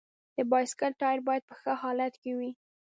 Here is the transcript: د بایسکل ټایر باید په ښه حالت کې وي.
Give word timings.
د 0.35 0.37
بایسکل 0.51 0.91
ټایر 0.99 1.19
باید 1.27 1.43
په 1.49 1.53
ښه 1.61 1.71
حالت 1.83 2.13
کې 2.21 2.31
وي. 2.37 2.51